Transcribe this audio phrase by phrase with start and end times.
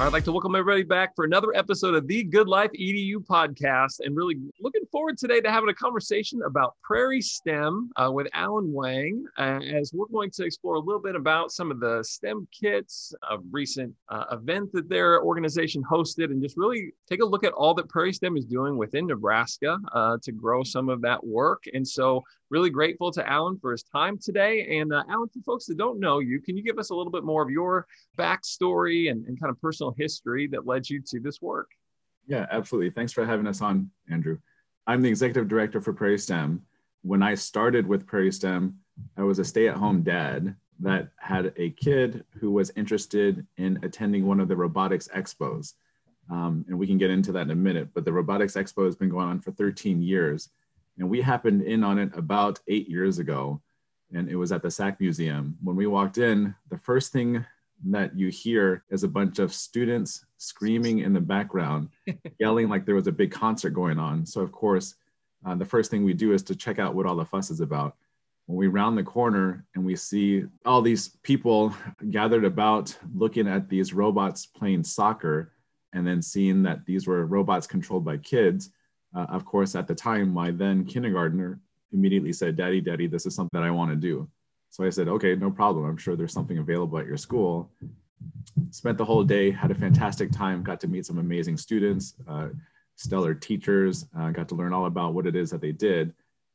[0.00, 4.00] I'd like to welcome everybody back for another episode of the Good Life EDU podcast,
[4.00, 8.72] and really looking forward today to having a conversation about Prairie STEM uh, with Alan
[8.72, 12.48] Wang, uh, as we're going to explore a little bit about some of the STEM
[12.50, 17.44] kits, a recent uh, event that their organization hosted, and just really take a look
[17.44, 21.22] at all that Prairie STEM is doing within Nebraska uh, to grow some of that
[21.22, 21.64] work.
[21.74, 24.78] And so, really grateful to Alan for his time today.
[24.78, 27.12] And uh, Alan, for folks that don't know you, can you give us a little
[27.12, 27.86] bit more of your
[28.18, 31.70] backstory and, and kind of personal history that led you to this work?
[32.26, 32.90] Yeah, absolutely.
[32.90, 34.38] Thanks for having us on, Andrew.
[34.86, 36.62] I'm the executive director for Prairie STEM.
[37.02, 38.76] When I started with Prairie STEM,
[39.16, 43.78] I was a stay at home dad that had a kid who was interested in
[43.82, 45.74] attending one of the robotics expos.
[46.30, 48.96] Um, and we can get into that in a minute, but the robotics expo has
[48.96, 50.50] been going on for 13 years
[50.98, 53.60] and we happened in on it about eight years ago.
[54.12, 55.56] And it was at the SAC Museum.
[55.62, 57.44] When we walked in, the first thing
[57.86, 61.88] that you hear is a bunch of students screaming in the background,
[62.38, 64.26] yelling like there was a big concert going on.
[64.26, 64.96] So, of course,
[65.46, 67.60] uh, the first thing we do is to check out what all the fuss is
[67.60, 67.96] about.
[68.46, 71.74] When we round the corner and we see all these people
[72.10, 75.52] gathered about looking at these robots playing soccer,
[75.92, 78.70] and then seeing that these were robots controlled by kids,
[79.14, 81.60] uh, of course, at the time, my then kindergartner
[81.92, 84.28] immediately said, Daddy, Daddy, this is something that I want to do.
[84.70, 85.84] So I said, Okay, no problem.
[85.84, 87.70] I'm sure there's something available at your school.
[88.70, 92.48] Spent the whole day, had a fantastic time, got to meet some amazing students, uh,
[92.96, 96.12] stellar teachers, uh, got to learn all about what it is that they did.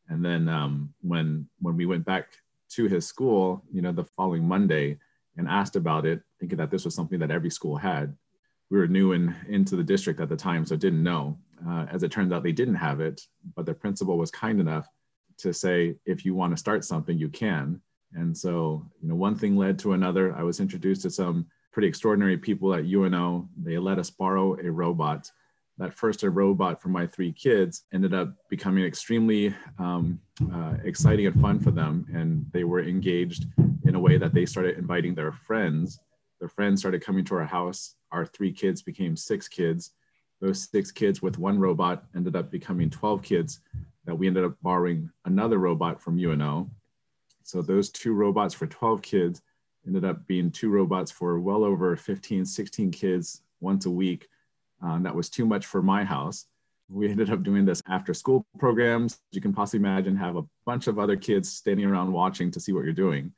[0.09, 2.38] And then um, when when we went back
[2.70, 4.98] to his school, you know, the following Monday
[5.38, 8.16] and asked about it, thinking that this was something that every school had.
[8.70, 11.38] We were new in, into the district at the time, so didn't know.
[11.67, 13.21] Uh, as it turns out, they didn't have it,
[13.55, 14.88] but the principal was kind enough
[15.38, 17.82] to say, if you want to start something, you can.
[18.14, 20.36] And so, you know, one thing led to another.
[20.36, 23.49] I was introduced to some pretty extraordinary people at UNO.
[23.61, 25.30] They let us borrow a robot.
[25.77, 30.20] That first a robot for my three kids ended up becoming extremely um,
[30.54, 32.05] uh, exciting and fun for them.
[32.14, 33.48] And they were engaged
[33.83, 35.99] in a way that they started inviting their friends.
[36.39, 37.95] Their friends started coming to our house.
[38.11, 39.92] Our three kids became six kids
[40.42, 43.62] those six kids with one robot ended up becoming 12 kids
[44.06, 46.70] that we ended up borrowing another robot from UNO.
[47.44, 49.42] So those two robots for 12 kids
[49.86, 54.28] ended up being two robots for well over 15, 16 kids once a week.
[54.82, 56.46] Um, that was too much for my house.
[56.90, 59.20] We ended up doing this after school programs.
[59.32, 62.73] You can possibly imagine have a bunch of other kids standing around watching to see
[62.73, 63.32] what you're doing.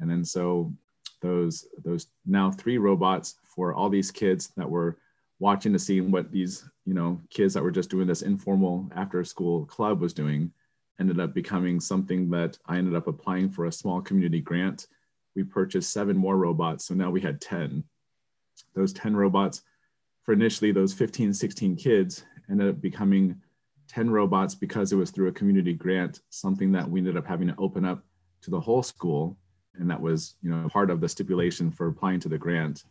[0.00, 0.72] And then so
[1.20, 4.98] those those now three robots for all these kids that were
[5.38, 9.24] watching to see what these you know kids that were just doing this informal after
[9.24, 10.50] school club was doing
[11.00, 14.86] ended up becoming something that i ended up applying for a small community grant.
[15.34, 17.82] We purchased seven more robots so now we had 10
[18.74, 19.62] those 10 robots
[20.22, 23.40] for initially those 15 16 kids ended up becoming
[23.88, 27.48] 10 robots because it was through a community grant something that we ended up having
[27.48, 28.04] to open up
[28.42, 29.36] to the whole school.
[29.74, 32.84] And that was you know part of the stipulation for applying to the grant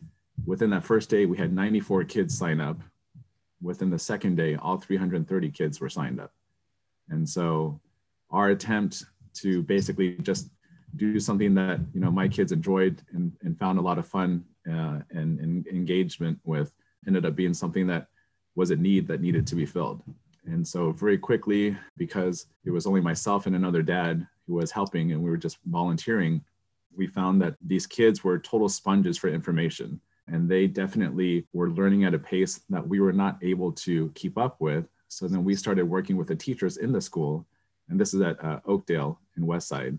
[0.46, 2.80] Within that first day, we had 94 kids sign up.
[3.62, 6.32] Within the second day, all 330 kids were signed up.
[7.08, 7.80] And so
[8.30, 10.50] our attempt to basically just
[10.96, 14.44] do something that you know my kids enjoyed and, and found a lot of fun
[14.68, 16.72] uh, and, and engagement with
[17.06, 18.06] ended up being something that
[18.54, 20.02] was a need that needed to be filled.
[20.46, 25.12] And so very quickly, because it was only myself and another dad who was helping
[25.12, 26.42] and we were just volunteering,
[26.96, 32.04] we found that these kids were total sponges for information and they definitely were learning
[32.04, 34.86] at a pace that we were not able to keep up with.
[35.08, 37.46] So then we started working with the teachers in the school,
[37.88, 39.98] and this is at uh, Oakdale in Westside.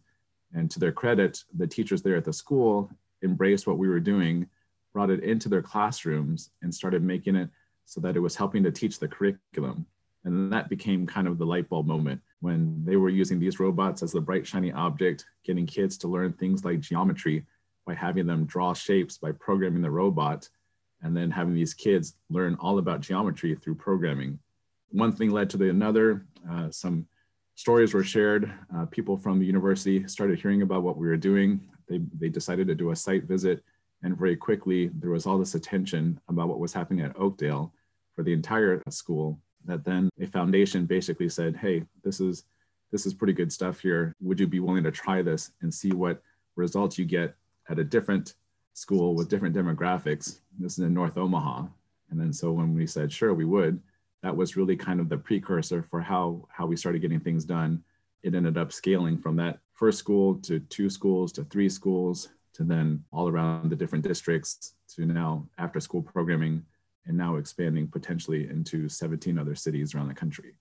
[0.53, 2.90] And to their credit, the teachers there at the school
[3.24, 4.47] embraced what we were doing,
[4.94, 7.49] brought it into their classrooms, and started making it
[7.85, 9.85] so that it was helping to teach the curriculum.
[10.23, 14.02] And that became kind of the light bulb moment when they were using these robots
[14.02, 17.46] as the bright, shiny object, getting kids to learn things like geometry
[17.85, 20.49] by having them draw shapes by programming the robot
[21.02, 24.40] and then having these kids learn all about geometry through programming.
[24.90, 26.26] One thing led to the another.
[26.49, 27.05] Uh, some
[27.55, 28.52] stories were shared.
[28.76, 31.61] Uh, people from the university started hearing about what we were doing.
[31.87, 33.64] They, they decided to do a site visit.
[34.03, 37.73] And very quickly, there was all this attention about what was happening at Oakdale
[38.16, 42.46] for the entire school that then a foundation basically said, hey, this is,
[42.91, 44.16] this is pretty good stuff here.
[44.22, 46.22] Would you be willing to try this and see what
[46.55, 47.35] results you get
[47.70, 48.35] at a different
[48.73, 50.40] school with different demographics.
[50.59, 51.66] This is in North Omaha.
[52.09, 53.82] And then so when we said, sure, we would,
[54.22, 57.84] that was really kind of the precursor for how, how we started getting things done.
[58.23, 62.64] It ended up scaling from that first school to two schools to three schools to
[62.64, 66.64] then all around the different districts to now after school programming
[67.06, 70.56] and now expanding potentially into 17 other cities around the country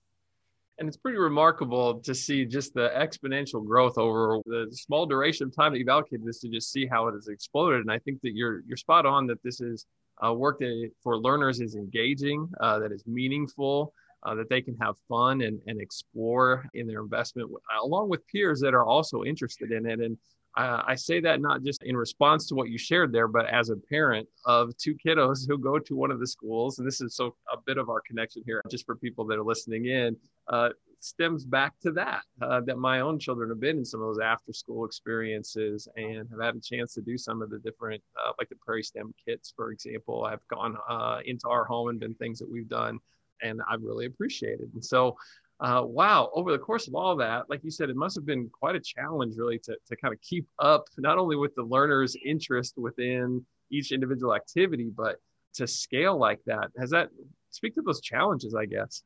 [0.78, 5.54] and it's pretty remarkable to see just the exponential growth over the small duration of
[5.54, 7.80] time that you've allocated this to just see how it has exploded.
[7.80, 9.86] And I think that you're you're spot on that this is
[10.24, 13.92] uh, work that for learners is engaging, uh, that is meaningful,
[14.24, 17.50] uh, that they can have fun and, and explore in their investment,
[17.82, 20.00] along with peers that are also interested in it.
[20.00, 20.16] And
[20.56, 23.70] uh, I say that not just in response to what you shared there, but as
[23.70, 27.16] a parent of two kiddos who go to one of the schools, and this is
[27.16, 30.16] so a bit of our connection here, just for people that are listening in,
[30.48, 30.68] uh,
[31.00, 32.22] stems back to that.
[32.40, 36.40] Uh, that my own children have been in some of those after-school experiences and have
[36.40, 39.52] had a chance to do some of the different, uh, like the Prairie STEM kits,
[39.54, 42.98] for example, have gone uh, into our home and been things that we've done,
[43.42, 44.70] and I've really appreciated.
[44.72, 45.16] And so
[45.60, 48.48] uh, wow, over the course of all that, like you said, it must have been
[48.50, 52.16] quite a challenge really to, to kind of keep up not only with the learner's
[52.24, 55.16] interest within each individual activity, but
[55.54, 56.70] to scale like that.
[56.78, 57.10] Has that
[57.50, 59.02] speak to those challenges, I guess?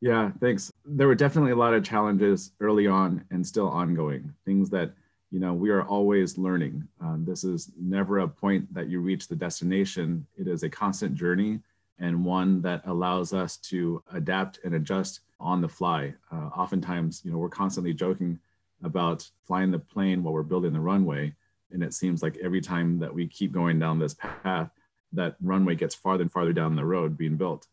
[0.00, 0.72] Yeah, thanks.
[0.84, 4.92] There were definitely a lot of challenges early on and still ongoing, things that
[5.34, 9.26] you know we are always learning um, this is never a point that you reach
[9.26, 11.58] the destination it is a constant journey
[11.98, 16.14] and one that allows us to adapt and adjust on the fly.
[16.32, 18.38] Uh, oftentimes, you know, we're constantly joking
[18.82, 21.34] about flying the plane while we're building the runway.
[21.70, 24.70] And it seems like every time that we keep going down this path,
[25.12, 27.66] that runway gets farther and farther down the road being built.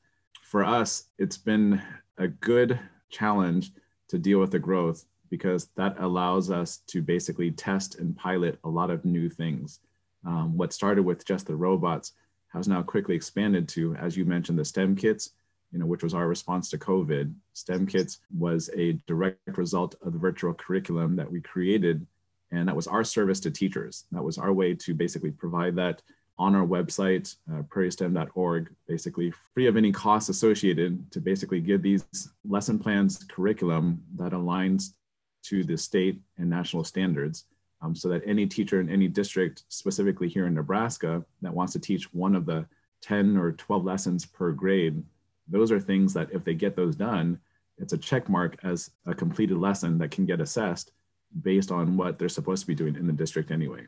[0.44, 1.82] For us, it's been
[2.18, 2.80] a good
[3.10, 3.72] challenge
[4.10, 8.70] to deal with the growth because that allows us to basically test and pilot a
[8.70, 9.80] lot of new things.
[10.26, 12.14] Um, what started with just the robots
[12.50, 15.32] has now quickly expanded to, as you mentioned, the STEM kits,
[15.72, 17.34] you know, which was our response to COVID.
[17.54, 22.06] STEM kits was a direct result of the virtual curriculum that we created.
[22.52, 24.06] And that was our service to teachers.
[24.12, 26.02] That was our way to basically provide that
[26.38, 32.04] on our website, uh, prairiestem.org, basically free of any costs associated to basically give these
[32.48, 34.94] lesson plans curriculum that aligns
[35.44, 37.46] to the state and national standards
[37.82, 41.80] um, so that any teacher in any district, specifically here in Nebraska, that wants to
[41.80, 42.66] teach one of the
[43.02, 45.04] 10 or 12 lessons per grade,
[45.52, 47.40] those are things that if they get those done,
[47.78, 50.92] it's a check mark as a completed lesson that can get assessed
[51.42, 53.86] based on what they're supposed to be doing in the district anyway.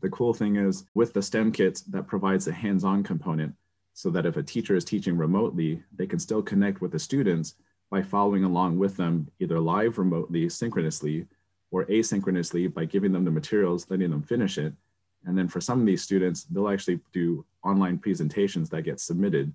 [0.00, 3.54] The cool thing is with the STEM kits, that provides a hands on component
[3.92, 7.54] so that if a teacher is teaching remotely, they can still connect with the students
[7.90, 11.26] by following along with them either live remotely, synchronously,
[11.70, 14.72] or asynchronously by giving them the materials, letting them finish it.
[15.26, 19.52] And then for some of these students, they'll actually do online presentations that get submitted,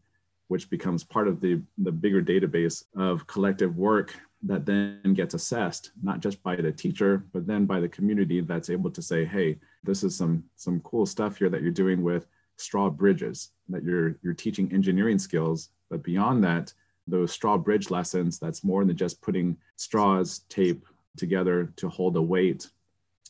[0.47, 5.91] which becomes part of the, the bigger database of collective work that then gets assessed,
[6.03, 9.57] not just by the teacher, but then by the community that's able to say, hey,
[9.83, 12.27] this is some, some cool stuff here that you're doing with
[12.57, 15.69] straw bridges, that you're, you're teaching engineering skills.
[15.89, 16.73] But beyond that,
[17.07, 20.85] those straw bridge lessons, that's more than just putting straws, tape,
[21.17, 22.69] together to hold a weight.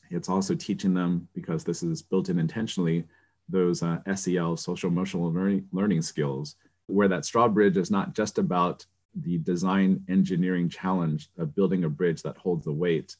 [0.10, 3.06] It's also teaching them, because this is built in intentionally,
[3.48, 6.56] those uh, SEL, social emotional learning, learning skills,
[6.88, 8.86] where that straw bridge is not just about
[9.22, 13.16] the design engineering challenge of building a bridge that holds the weight.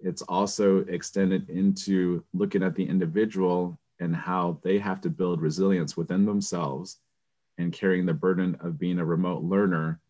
[0.00, 5.96] It's also extended into looking at the individual and how they have to build resilience
[5.96, 6.98] within themselves
[7.56, 10.00] and carrying the burden of being a remote learner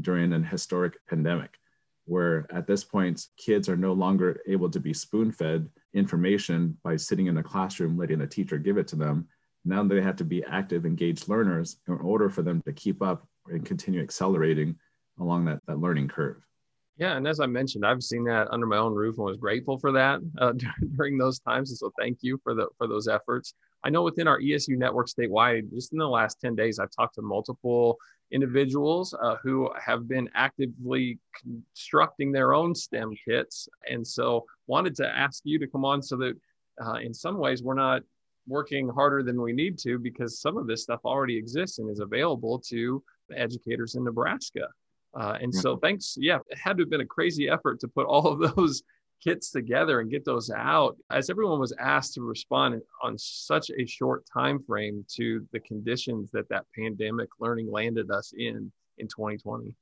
[0.00, 1.58] during an historic pandemic
[2.06, 6.96] where at this point, kids are no longer able to be spoon fed information by
[6.96, 9.28] sitting in a classroom, letting a teacher give it to them.
[9.66, 13.26] Now they have to be active, engaged learners in order for them to keep up
[13.48, 14.76] and continue accelerating
[15.18, 16.46] along that, that learning curve.
[16.98, 19.78] Yeah, and as I mentioned, I've seen that under my own roof and was grateful
[19.78, 20.52] for that uh,
[20.96, 21.70] during those times.
[21.70, 23.54] And so, thank you for the for those efforts.
[23.84, 27.16] I know within our ESU network statewide, just in the last ten days, I've talked
[27.16, 27.98] to multiple
[28.32, 35.06] individuals uh, who have been actively constructing their own STEM kits, and so wanted to
[35.06, 36.34] ask you to come on so that,
[36.82, 38.02] uh, in some ways, we're not
[38.46, 42.00] working harder than we need to because some of this stuff already exists and is
[42.00, 43.02] available to
[43.34, 44.68] educators in Nebraska.
[45.18, 46.16] Uh, and so thanks.
[46.18, 48.82] Yeah, it had to have been a crazy effort to put all of those
[49.24, 50.96] kits together and get those out.
[51.10, 56.30] As everyone was asked to respond on such a short time frame to the conditions
[56.32, 59.74] that that pandemic learning landed us in in 2020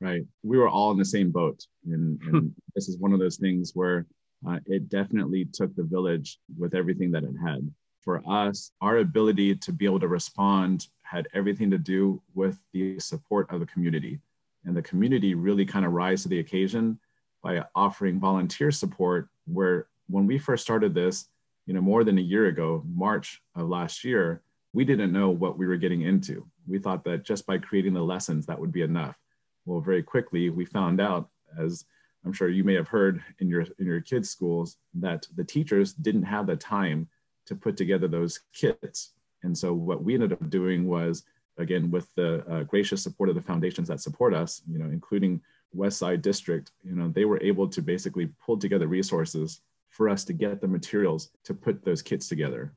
[0.00, 0.22] right.
[0.42, 1.64] We were all in the same boat.
[1.86, 4.06] And, and this is one of those things where
[4.48, 9.54] uh, it definitely took the village with everything that it had for us our ability
[9.54, 14.20] to be able to respond had everything to do with the support of the community.
[14.64, 16.98] And the community really kind of rise to the occasion
[17.42, 21.26] by offering volunteer support where when we first started this,
[21.66, 24.42] you know, more than a year ago, March of last year,
[24.72, 26.46] we didn't know what we were getting into.
[26.66, 29.16] We thought that just by creating the lessons, that would be enough.
[29.64, 31.28] Well, very quickly, we found out,
[31.58, 31.84] as
[32.24, 35.92] I'm sure you may have heard in your in your kids' schools, that the teachers
[35.92, 37.08] didn't have the time
[37.50, 39.10] to put together those kits.
[39.42, 41.24] And so what we ended up doing was,
[41.58, 45.40] again, with the uh, gracious support of the foundations that support us, you know, including
[45.76, 50.32] Westside District, you know, they were able to basically pull together resources for us to
[50.32, 52.72] get the materials to put those kits together.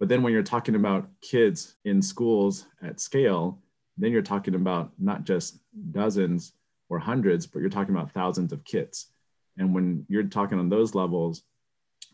[0.00, 3.60] But then when you're talking about kids in schools at scale,
[3.96, 5.60] then you're talking about not just
[5.92, 6.54] dozens
[6.88, 9.06] or hundreds, but you're talking about thousands of kits.
[9.56, 11.44] And when you're talking on those levels,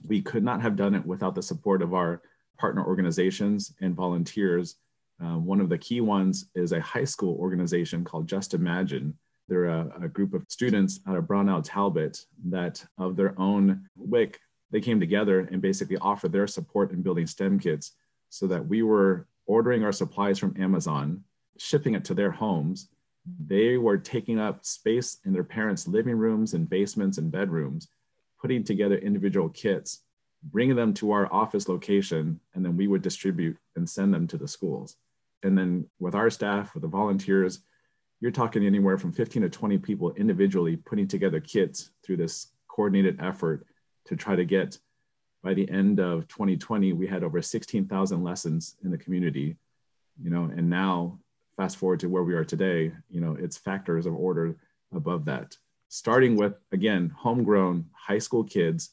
[0.04, 2.22] we could not have done it without the support of our
[2.58, 4.76] partner organizations and volunteers.
[5.22, 9.16] Uh, one of the key ones is a high school organization called Just Imagine.
[9.48, 14.40] They're a, a group of students out of Brownell Talbot that, of their own wick,
[14.70, 17.92] they came together and basically offered their support in building STEM kits
[18.28, 21.22] so that we were ordering our supplies from Amazon,
[21.58, 22.88] shipping it to their homes.
[23.46, 27.88] They were taking up space in their parents' living rooms and basements and bedrooms,
[28.40, 30.02] putting together individual kits,
[30.42, 34.36] bringing them to our office location, and then we would distribute and send them to
[34.36, 34.96] the schools.
[35.42, 37.60] And then with our staff, with the volunteers,
[38.20, 43.20] you're talking anywhere from 15 to 20 people individually putting together kits through this coordinated
[43.20, 43.66] effort
[44.06, 44.78] to try to get
[45.42, 49.56] by the end of 2020 we had over 16,000 lessons in the community
[50.20, 51.18] you know and now
[51.56, 54.56] fast forward to where we are today you know it's factors of order
[54.94, 55.56] above that
[55.88, 58.90] starting with again homegrown high school kids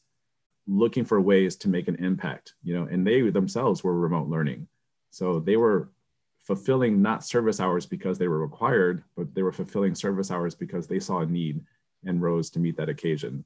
[0.67, 4.67] looking for ways to make an impact you know and they themselves were remote learning.
[5.11, 5.91] So they were
[6.43, 10.87] fulfilling not service hours because they were required but they were fulfilling service hours because
[10.87, 11.63] they saw a need
[12.05, 13.43] and rose to meet that occasion.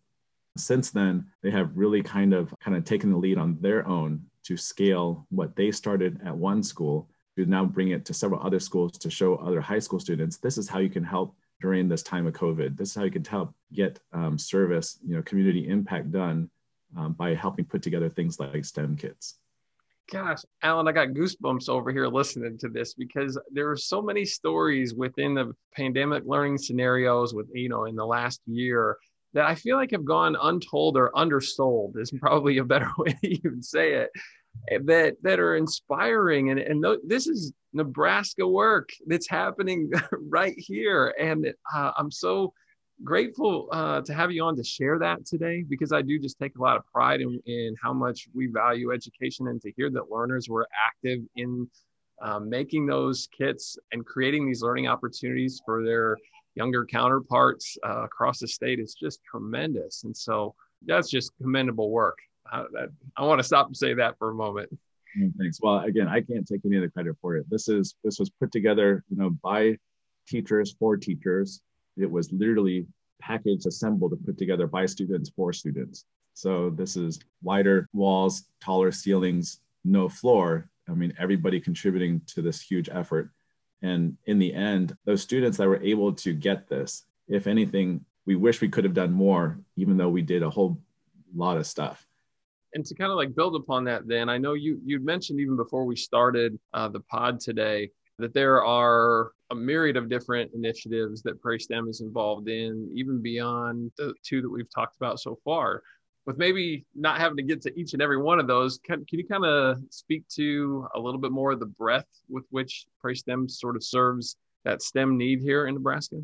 [0.57, 4.25] Since then they have really kind of kind of taken the lead on their own
[4.43, 8.59] to scale what they started at one school to now bring it to several other
[8.59, 12.03] schools to show other high school students this is how you can help during this
[12.03, 12.77] time of covid.
[12.77, 16.49] This is how you can help get um, service you know community impact done
[16.95, 19.39] um, by helping put together things like stem kits.
[20.09, 24.23] Gosh alan i got goosebumps over here listening to this because there are so many
[24.23, 28.97] stories within the pandemic learning scenarios with you know in the last year
[29.33, 33.27] that I feel like have gone untold or undersold is probably a better way to
[33.27, 34.09] even say it
[34.85, 39.91] that that are inspiring and and th- this is Nebraska work that's happening
[40.29, 42.53] right here and uh, I'm so
[43.03, 46.57] grateful uh, to have you on to share that today because I do just take
[46.57, 50.09] a lot of pride in, in how much we value education and to hear that
[50.09, 51.69] learners were active in
[52.21, 56.17] um, making those kits and creating these learning opportunities for their
[56.55, 60.03] younger counterparts uh, across the state is just tremendous.
[60.03, 62.17] And so that's just commendable work.
[62.51, 62.65] I,
[63.15, 64.69] I want to stop and say that for a moment.
[65.17, 65.59] Mm, thanks.
[65.61, 67.49] Well, again, I can't take any of the credit for it.
[67.49, 69.77] This is this was put together, you know, by
[70.27, 71.61] teachers for teachers.
[71.97, 72.85] It was literally
[73.19, 76.05] packaged, assembled, and put together by students for students.
[76.33, 80.69] So this is wider walls, taller ceilings, no floor.
[80.87, 83.31] I mean, everybody contributing to this huge effort.
[83.81, 88.35] And in the end, those students that were able to get this, if anything, we
[88.35, 90.79] wish we could have done more, even though we did a whole
[91.35, 92.06] lot of stuff.
[92.73, 95.55] And to kind of like build upon that, then I know you you mentioned even
[95.55, 101.21] before we started uh, the pod today that there are a myriad of different initiatives
[101.21, 105.39] that Prairie STEM is involved in, even beyond the two that we've talked about so
[105.45, 105.83] far
[106.27, 109.17] with maybe not having to get to each and every one of those, can, can
[109.17, 113.15] you kind of speak to a little bit more of the breadth with which Prairie
[113.15, 116.21] STEM sort of serves that STEM need here in Nebraska?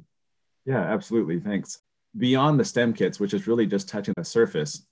[0.66, 1.40] Yeah, absolutely.
[1.40, 1.80] Thanks.
[2.18, 4.86] Beyond the STEM kits, which is really just touching the surface,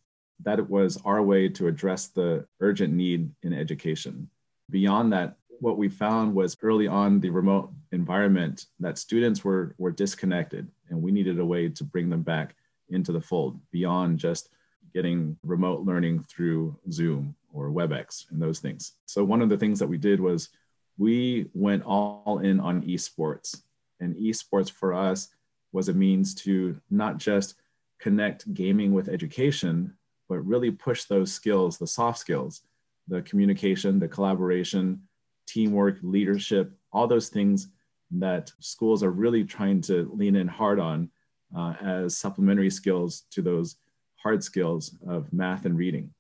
[0.44, 4.30] that it was our way to address the urgent need in education.
[4.70, 9.92] Beyond that, what we found was early on the remote environment that students were, were
[9.92, 12.56] disconnected and we needed a way to bring them back
[12.90, 14.50] into the fold beyond just
[14.94, 18.94] getting remote learning through Zoom or WebEx and those things.
[19.06, 20.50] So one of the things that we did was
[20.98, 23.62] we went all in on esports.
[24.00, 25.30] And esports for us
[25.72, 27.56] was a means to not just
[28.00, 29.96] connect gaming with education,
[30.32, 32.62] but really push those skills, the soft skills,
[33.10, 35.02] the communication, the collaboration,
[35.46, 37.68] teamwork, leadership, all those things
[38.12, 41.10] that schools are really trying to lean in hard on
[41.54, 43.76] uh, as supplementary skills to those
[44.24, 46.14] hard skills of math and reading.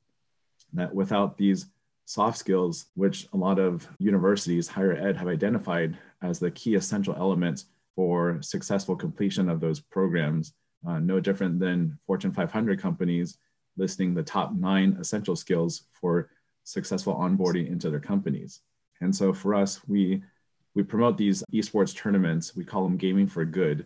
[0.74, 1.68] That without these
[2.04, 7.16] soft skills, which a lot of universities, higher ed, have identified as the key essential
[7.16, 10.52] elements for successful completion of those programs.
[10.86, 13.38] Uh, no different than Fortune 500 companies
[13.78, 16.30] listing the top nine essential skills for
[16.64, 18.62] successful onboarding into their companies.
[19.02, 20.24] And so for us, we
[20.74, 22.56] we promote these esports tournaments.
[22.56, 23.86] We call them Gaming for Good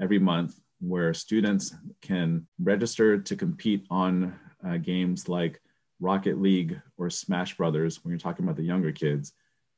[0.00, 4.34] every month, where students can register to compete on
[4.66, 5.60] uh, games like
[6.00, 9.32] Rocket League or Smash Brothers when you're talking about the younger kids,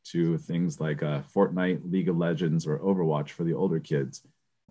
[0.04, 4.22] to things like uh, Fortnite, League of Legends, or Overwatch for the older kids.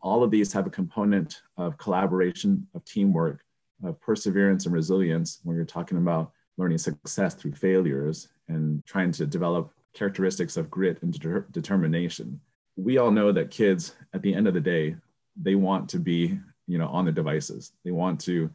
[0.01, 3.45] All of these have a component of collaboration, of teamwork,
[3.84, 9.25] of perseverance and resilience when you're talking about learning success through failures and trying to
[9.25, 12.39] develop characteristics of grit and de- determination.
[12.75, 14.96] We all know that kids, at the end of the day,
[15.41, 17.74] they want to be, you know, on their devices.
[17.84, 18.50] They want to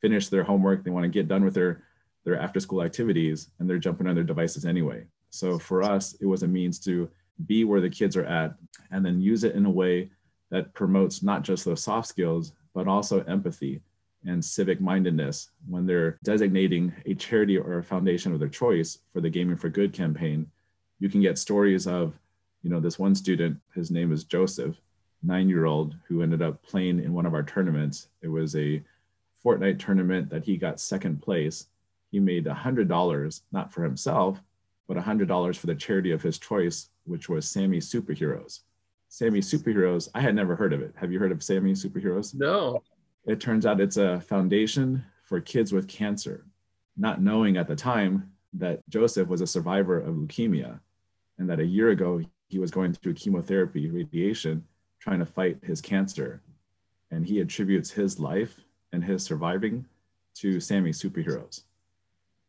[0.00, 0.84] finish their homework.
[0.84, 1.82] They want to get done with their
[2.24, 5.04] their after school activities, and they're jumping on their devices anyway.
[5.30, 7.08] So for us, it was a means to
[7.46, 8.56] be where the kids are at,
[8.90, 10.10] and then use it in a way
[10.50, 13.80] that promotes not just those soft skills, but also empathy
[14.26, 19.20] and civic mindedness when they're designating a charity or a foundation of their choice for
[19.20, 20.50] the Gaming for Good campaign.
[20.98, 22.14] You can get stories of,
[22.62, 24.76] you know, this one student, his name is Joseph,
[25.22, 28.08] nine year old, who ended up playing in one of our tournaments.
[28.22, 28.82] It was a
[29.44, 31.66] Fortnite tournament that he got second place.
[32.10, 34.40] He made a $100, not for himself,
[34.88, 38.60] but a $100 for the charity of his choice, which was Sammy Superheroes.
[39.08, 40.94] Sammy Superheroes, I had never heard of it.
[40.96, 42.34] Have you heard of Sammy Superheroes?
[42.34, 42.82] No.
[43.26, 46.46] It turns out it's a foundation for kids with cancer,
[46.96, 50.78] not knowing at the time that Joseph was a survivor of leukemia
[51.38, 54.64] and that a year ago he was going through chemotherapy, radiation,
[55.00, 56.40] trying to fight his cancer.
[57.10, 58.60] And he attributes his life
[58.92, 59.84] and his surviving
[60.36, 61.62] to Sammy superheroes.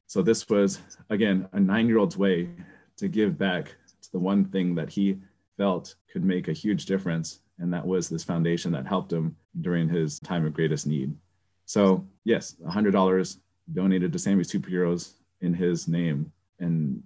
[0.05, 0.79] So this was,
[1.10, 2.50] again, a nine year old's way
[2.98, 5.17] to give back to the one thing that he
[5.57, 9.89] felt could make a huge difference and that was this foundation that helped him during
[9.89, 11.15] his time of greatest need.
[11.65, 13.37] So, yes, $100
[13.74, 16.31] donated to Sammy Superheroes in his name.
[16.59, 17.03] And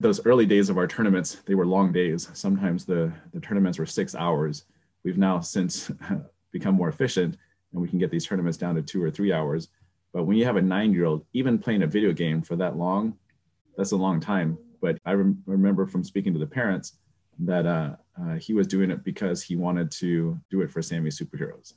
[0.00, 2.28] those early days of our tournaments, they were long days.
[2.34, 4.64] Sometimes the, the tournaments were six hours.
[5.04, 5.90] We've now since
[6.52, 7.36] become more efficient
[7.72, 9.68] and we can get these tournaments down to two or three hours.
[10.12, 12.76] But when you have a nine year old, even playing a video game for that
[12.76, 13.14] long,
[13.76, 14.58] that's a long time.
[14.80, 16.94] But I rem- remember from speaking to the parents,
[17.40, 21.10] that uh, uh, he was doing it because he wanted to do it for Sammy
[21.10, 21.74] superheroes.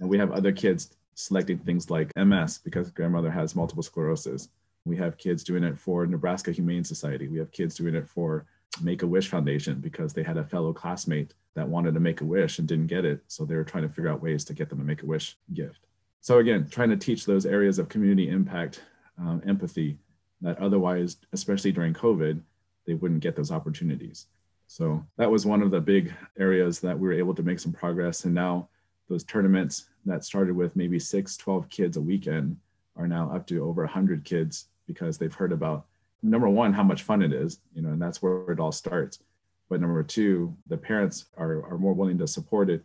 [0.00, 4.48] And we have other kids selecting things like MS because grandmother has multiple sclerosis.
[4.84, 7.28] We have kids doing it for Nebraska Humane Society.
[7.28, 8.46] We have kids doing it for
[8.82, 12.24] Make a Wish Foundation because they had a fellow classmate that wanted to make a
[12.24, 13.22] wish and didn't get it.
[13.28, 15.38] So they were trying to figure out ways to get them to make a wish
[15.52, 15.86] gift.
[16.20, 18.82] So again, trying to teach those areas of community impact,
[19.18, 19.98] um, empathy
[20.40, 22.40] that otherwise, especially during COVID,
[22.86, 24.26] they wouldn't get those opportunities.
[24.74, 27.72] So that was one of the big areas that we were able to make some
[27.72, 28.24] progress.
[28.24, 28.68] And now
[29.08, 32.56] those tournaments that started with maybe six, 12 kids a weekend
[32.96, 35.86] are now up to over 100 kids because they've heard about
[36.24, 39.20] number one, how much fun it is, you know, and that's where it all starts.
[39.68, 42.82] But number two, the parents are, are more willing to support it,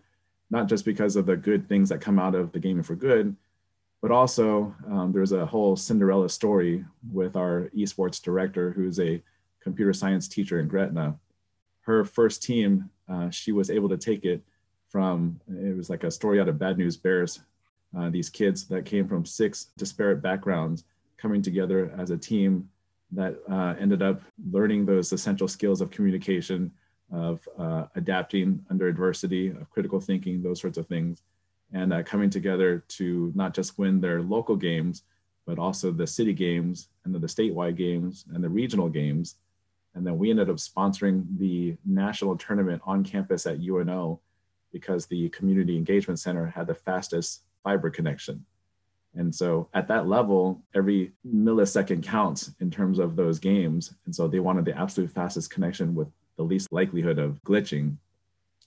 [0.52, 3.36] not just because of the good things that come out of the Gaming for Good,
[3.99, 9.23] but also um, there's a whole Cinderella story with our esports director, who's a
[9.60, 11.17] computer science teacher in Gretna,
[11.89, 14.43] her first team, uh, she was able to take it
[14.89, 17.39] from, it was like a story out of Bad News Bears.
[17.97, 20.84] Uh, these kids that came from six disparate backgrounds
[21.17, 22.69] coming together as a team
[23.12, 24.21] that uh, ended up
[24.52, 26.71] learning those essential skills of communication,
[27.12, 31.23] of uh, adapting under adversity, of critical thinking, those sorts of things,
[31.73, 35.02] and uh, coming together to not just win their local games,
[35.47, 39.38] but also the city games and the, the statewide games and the regional games
[39.95, 44.19] and then we ended up sponsoring the national tournament on campus at UNO
[44.71, 48.45] because the community engagement center had the fastest fiber connection.
[49.15, 53.95] And so at that level, every millisecond counts in terms of those games.
[54.06, 57.97] And so they wanted the absolute fastest connection with the least likelihood of glitching.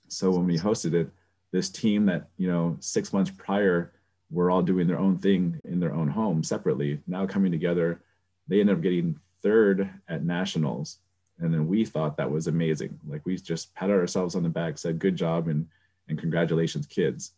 [0.08, 1.10] So when we hosted it,
[1.52, 3.92] this team that, you know, six months prior
[4.30, 8.00] were all doing their own thing in their own home separately, now coming together,
[8.48, 10.98] they ended up getting third at nationals
[11.38, 12.98] and then we thought that was amazing.
[13.06, 15.66] Like we just patted ourselves on the back said good job and
[16.08, 17.32] and congratulations kids.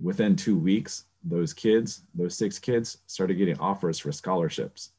[0.00, 4.90] Within two weeks those kids those six kids started getting offers for scholarships.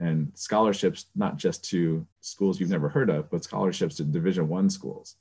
[0.00, 4.68] And scholarships not just to schools you've never heard of but scholarships to division one
[4.68, 5.16] schools.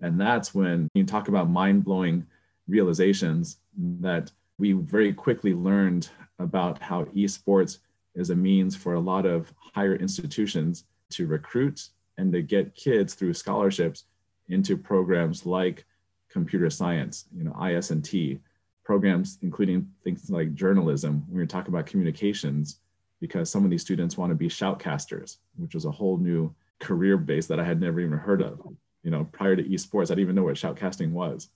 [0.00, 2.26] And that's when you talk about mind-blowing
[2.66, 3.58] realizations
[4.00, 7.78] that we very quickly learned about how esports
[8.14, 10.84] is a means for a lot of higher institutions
[11.16, 14.04] to recruit and to get kids through scholarships
[14.48, 15.84] into programs like
[16.28, 18.40] computer science, you know, IS&T,
[18.84, 22.80] programs including things like journalism, when you're talking about communications,
[23.20, 27.16] because some of these students want to be shoutcasters, which is a whole new career
[27.16, 28.60] base that I had never even heard of.
[29.02, 31.48] You know, prior to esports, I didn't even know what shoutcasting was.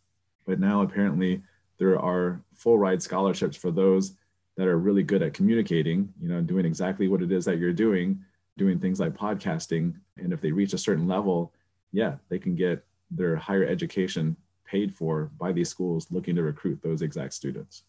[0.47, 1.43] But now apparently
[1.79, 4.15] there are full ride scholarships for those
[4.57, 7.73] that are really good at communicating, you know, doing exactly what it is that you're
[7.73, 8.25] doing,
[8.59, 9.95] doing things like podcasting.
[10.19, 11.55] And if they reach a certain level,
[11.93, 16.81] yeah, they can get their higher education paid for by these schools looking to recruit
[16.83, 17.85] those exact students.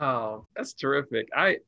[0.00, 1.28] Wow, that's terrific.
[1.36, 1.58] I,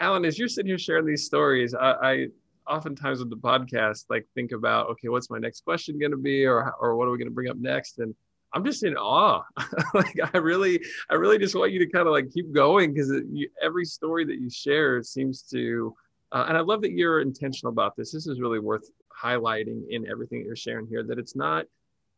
[0.00, 2.26] Alan, as you're sitting here sharing these stories, I, I
[2.66, 6.44] oftentimes with the podcast, like think about, okay, what's my next question going to be,
[6.46, 7.98] or or what are we going to bring up next?
[7.98, 8.14] And
[8.54, 9.42] I'm just in awe.
[9.94, 10.80] like I really,
[11.10, 13.12] I really just want you to kind of like keep going because
[13.60, 15.94] every story that you share seems to,
[16.34, 18.10] uh, and I love that you're intentional about this.
[18.10, 18.90] This is really worth
[19.22, 21.04] highlighting in everything that you're sharing here.
[21.04, 21.64] That it's not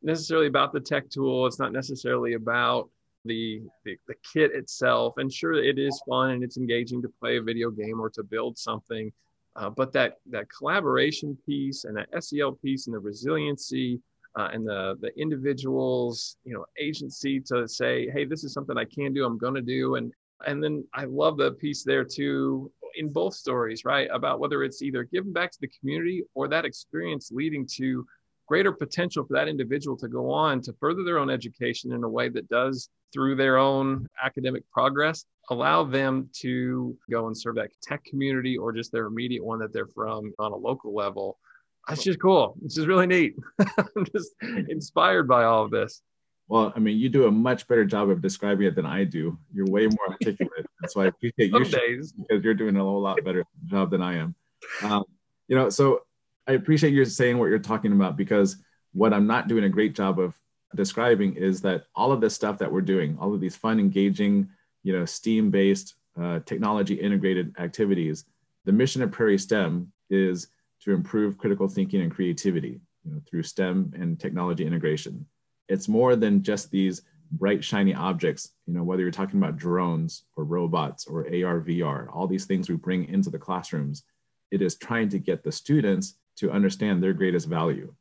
[0.02, 1.46] necessarily about the tech tool.
[1.46, 2.88] It's not necessarily about
[3.26, 5.18] the, the, the kit itself.
[5.18, 8.22] And sure, it is fun and it's engaging to play a video game or to
[8.22, 9.12] build something.
[9.55, 14.00] Uh, but that that collaboration piece and that SEL piece and the resiliency
[14.37, 18.85] uh, and the the individuals you know agency to say hey this is something i
[18.85, 20.12] can do i'm going to do and
[20.46, 24.82] and then i love the piece there too in both stories right about whether it's
[24.82, 28.06] either giving back to the community or that experience leading to
[28.48, 32.09] greater potential for that individual to go on to further their own education in a
[32.09, 37.70] way that does through their own academic progress allow them to go and serve that
[37.82, 41.38] tech community or just their immediate one that they're from on a local level
[41.87, 42.56] that's just cool.
[42.64, 43.37] It's just really neat.
[43.78, 44.35] I'm just
[44.68, 46.02] inspired by all of this.
[46.48, 49.37] Well, I mean, you do a much better job of describing it than I do.
[49.52, 50.66] You're way more articulate.
[50.87, 54.35] so I appreciate you because you're doing a whole lot better job than I am.
[54.82, 55.04] Um,
[55.48, 56.02] you know, so
[56.46, 58.56] I appreciate you saying what you're talking about because
[58.92, 60.38] what I'm not doing a great job of
[60.74, 64.48] describing is that all of this stuff that we're doing, all of these fun, engaging,
[64.85, 68.24] you know, STEAM-based, uh, technology integrated activities,
[68.64, 70.48] the mission of Prairie STEM is
[70.80, 75.26] to improve critical thinking and creativity you know, through STEM and technology integration.
[75.68, 77.02] It's more than just these
[77.33, 82.09] bright, shiny objects, you know, whether you're talking about drones or robots or AR, VR,
[82.14, 84.05] all these things we bring into the classrooms.
[84.50, 87.92] It is trying to get the students to understand their greatest value.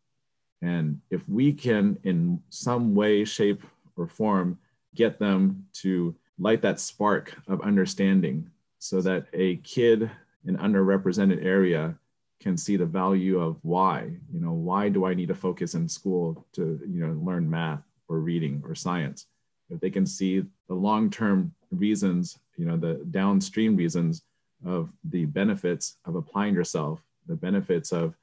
[0.61, 3.63] And if we can, in some way, shape,
[3.97, 4.59] or form,
[4.93, 8.49] get them to light that spark of understanding
[8.79, 10.09] so that a kid
[10.45, 11.97] in underrepresented area
[12.45, 15.89] can see the value of why you know why do i need to focus in
[15.89, 19.25] school to you know learn math or reading or science?
[19.71, 24.21] If they can see the long-term reasons you know the downstream reasons
[24.63, 28.13] of the benefits of applying yourself the benefits of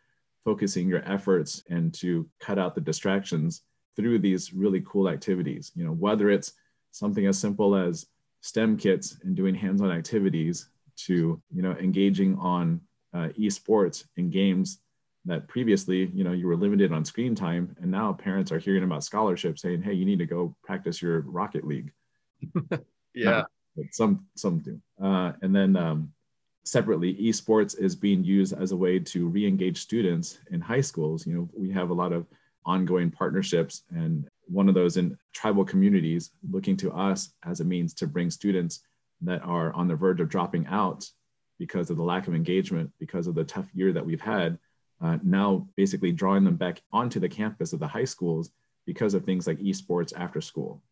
[0.44, 3.62] focusing your efforts and to cut out the distractions
[3.96, 6.52] through these really cool activities you know whether it's
[6.92, 8.06] something as simple as
[8.40, 12.80] stem kits and doing hands-on activities to you know engaging on
[13.14, 14.78] uh, esports and games
[15.24, 18.82] that previously, you know, you were limited on screen time, and now parents are hearing
[18.82, 21.92] about scholarships saying, "Hey, you need to go practice your Rocket League."
[23.14, 23.44] yeah,
[23.76, 24.80] no, some some do.
[25.00, 26.12] Uh, and then um,
[26.64, 31.26] separately, esports is being used as a way to re-engage students in high schools.
[31.26, 32.26] You know, we have a lot of
[32.66, 37.94] ongoing partnerships, and one of those in tribal communities looking to us as a means
[37.94, 38.80] to bring students
[39.20, 41.08] that are on the verge of dropping out
[41.62, 44.58] because of the lack of engagement, because of the tough year that we've had,
[45.00, 48.50] uh, now basically drawing them back onto the campus of the high schools
[48.84, 50.82] because of things like esports after school.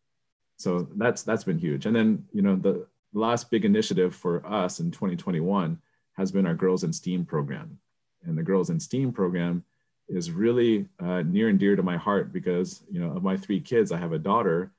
[0.55, 1.87] So that's that's been huge.
[1.87, 5.77] And then you know the last big initiative for us in 2021
[6.13, 7.77] has been our Girls in STEAM program,
[8.23, 9.65] and the Girls in STEAM program
[10.07, 13.59] is really uh, near and dear to my heart because you know of my three
[13.59, 14.71] kids, I have a daughter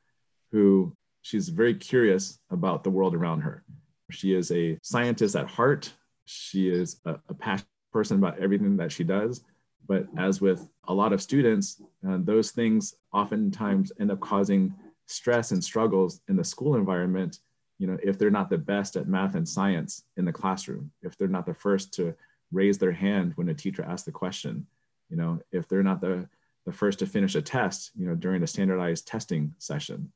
[0.52, 3.62] who she's very curious about the world around her.
[4.12, 5.92] She is a scientist at heart.
[6.26, 9.42] She is a, a passionate person about everything that she does.
[9.86, 14.74] But as with a lot of students, uh, those things oftentimes end up causing
[15.06, 17.40] stress and struggles in the school environment.
[17.78, 21.16] You know, if they're not the best at math and science in the classroom, if
[21.16, 22.14] they're not the first to
[22.52, 24.66] raise their hand when a teacher asks the question,
[25.10, 26.28] you know, if they're not the,
[26.64, 30.12] the first to finish a test, you know, during a standardized testing session.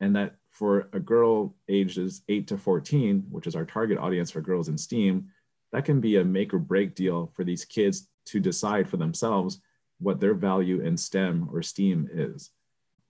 [0.00, 4.40] And that for a girl ages 8 to 14, which is our target audience for
[4.40, 5.26] girls in STEAM,
[5.72, 9.60] that can be a make or break deal for these kids to decide for themselves
[9.98, 12.52] what their value in STEM or STEAM is,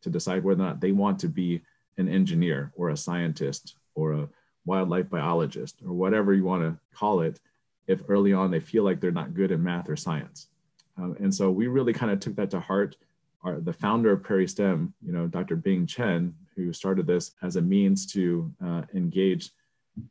[0.01, 1.61] to decide whether or not they want to be
[1.99, 4.29] an engineer or a scientist or a
[4.65, 7.39] wildlife biologist or whatever you want to call it
[7.87, 10.49] if early on they feel like they're not good in math or science.
[10.97, 12.97] Um, and so we really kind of took that to heart.
[13.43, 15.57] Our, the founder of Prairie STEM, you know, Dr.
[15.57, 19.51] Bing Chen, who started this as a means to uh, engage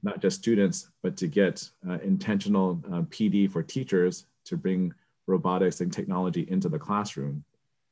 [0.02, 4.94] not just students, but to get uh, intentional uh, PD for teachers to bring
[5.28, 7.44] robotics and technology into the classroom.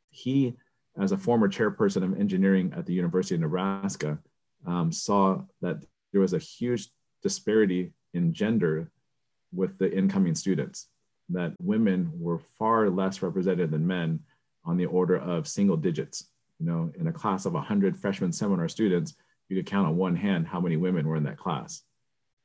[0.10, 0.56] He,
[1.00, 4.20] as a former chairperson of engineering at the University of Nebraska,
[4.66, 6.90] um, saw that there was a huge
[7.22, 8.92] disparity in gender
[9.54, 10.88] with the incoming students,
[11.30, 14.20] that women were far less represented than men
[14.66, 16.28] on the order of single digits.
[16.62, 19.16] You know, in a class of 100 freshman seminar students,
[19.50, 21.82] you could count on one hand how many women were in that class.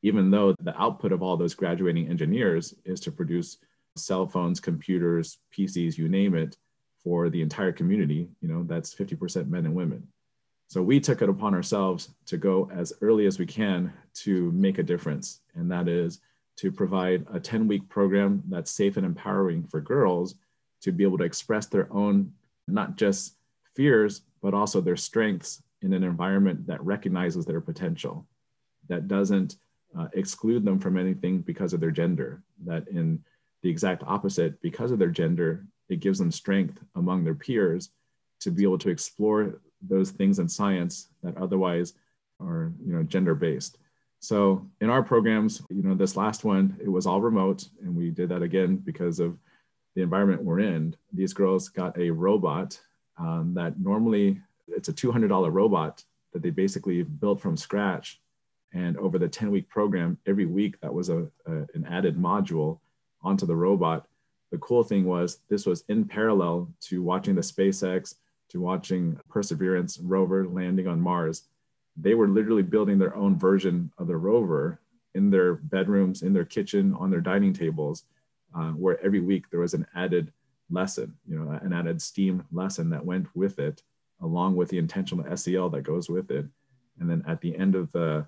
[0.03, 3.59] Even though the output of all those graduating engineers is to produce
[3.95, 6.57] cell phones, computers, PCs, you name it,
[7.05, 10.09] for the entire community, you know, that's 50% men and women.
[10.69, 14.79] So we took it upon ourselves to go as early as we can to make
[14.79, 15.43] a difference.
[15.55, 16.21] And that is
[16.57, 20.37] to provide a 10 week program that's safe and empowering for girls
[20.81, 22.33] to be able to express their own,
[22.67, 23.37] not just
[23.77, 28.27] fears, but also their strengths in an environment that recognizes their potential,
[28.89, 29.57] that doesn't
[29.99, 33.23] uh, exclude them from anything because of their gender, that in
[33.62, 37.91] the exact opposite, because of their gender, it gives them strength among their peers
[38.41, 41.95] to be able to explore those things in science that otherwise
[42.41, 43.79] are you know gender based
[44.21, 48.11] so in our programs you know this last one it was all remote and we
[48.11, 49.39] did that again because of
[49.97, 50.95] the environment we're in.
[51.12, 52.79] These girls got a robot
[53.19, 58.21] um, that normally it's a $200 robot that they basically built from scratch
[58.73, 62.79] and over the 10 week program every week that was a, a an added module
[63.23, 64.07] onto the robot
[64.53, 68.15] the cool thing was this was in parallel to watching the SpaceX
[68.49, 71.45] to watching Perseverance rover landing on Mars.
[71.97, 74.81] They were literally building their own version of the rover
[75.15, 78.05] in their bedrooms, in their kitchen, on their dining tables,
[78.55, 80.33] uh, where every week there was an added
[80.71, 83.83] lesson, you know, an added STEAM lesson that went with it,
[84.23, 86.47] along with the intentional SEL that goes with it.
[86.99, 88.27] And then at the end of the,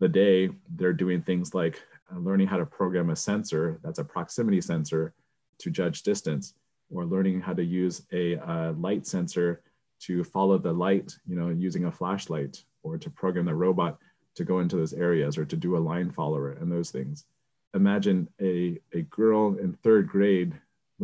[0.00, 1.82] the day, they're doing things like
[2.12, 5.14] uh, learning how to program a sensor that's a proximity sensor
[5.58, 6.54] to judge distance
[6.90, 9.62] or learning how to use a uh, light sensor
[10.00, 13.98] to follow the light, you know, using a flashlight or to program the robot
[14.34, 17.24] to go into those areas or to do a line follower and those things.
[17.74, 20.54] Imagine a, a girl in third grade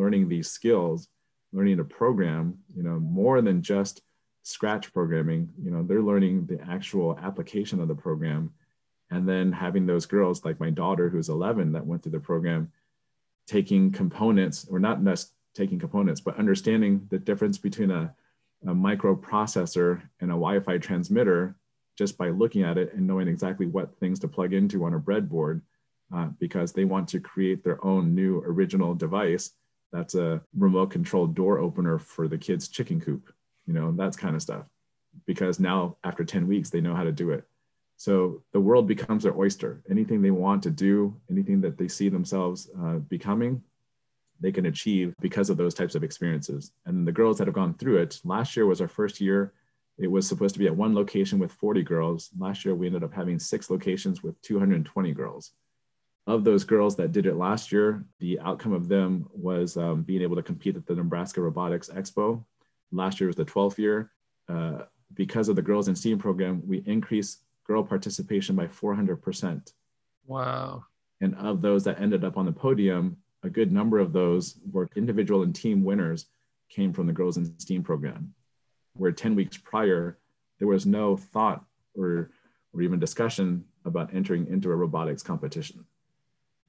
[0.00, 1.08] learning these skills,
[1.52, 4.00] learning to program, you know, more than just
[4.42, 8.50] scratch programming, you know, they're learning the actual application of the program.
[9.10, 12.72] And then having those girls like my daughter, who's 11, that went through the program,
[13.46, 18.14] taking components, or not just taking components, but understanding the difference between a,
[18.66, 21.56] a microprocessor and a Wi-Fi transmitter
[21.98, 25.00] just by looking at it and knowing exactly what things to plug into on a
[25.00, 25.60] breadboard
[26.14, 29.52] uh, because they want to create their own new original device
[29.92, 33.32] that's a remote controlled door opener for the kids chicken coop
[33.66, 34.66] you know that's kind of stuff
[35.26, 37.44] because now after 10 weeks they know how to do it
[37.96, 42.08] so the world becomes their oyster anything they want to do anything that they see
[42.08, 43.62] themselves uh, becoming
[44.40, 46.72] they can achieve because of those types of experiences.
[46.86, 49.52] And the girls that have gone through it, last year was our first year.
[49.98, 52.30] It was supposed to be at one location with 40 girls.
[52.38, 55.52] Last year, we ended up having six locations with 220 girls.
[56.26, 60.22] Of those girls that did it last year, the outcome of them was um, being
[60.22, 62.44] able to compete at the Nebraska Robotics Expo.
[62.92, 64.10] Last year was the 12th year.
[64.48, 64.82] Uh,
[65.14, 69.72] because of the Girls in STEAM program, we increased girl participation by 400%.
[70.26, 70.84] Wow.
[71.20, 74.88] And of those that ended up on the podium, a good number of those were
[74.96, 76.26] individual and team winners
[76.68, 78.34] came from the Girls in STEAM program,
[78.94, 80.18] where 10 weeks prior,
[80.58, 82.30] there was no thought or,
[82.72, 85.84] or even discussion about entering into a robotics competition.